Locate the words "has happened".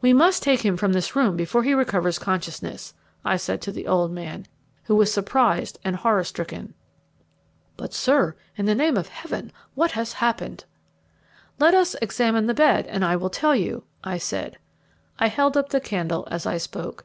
9.90-10.64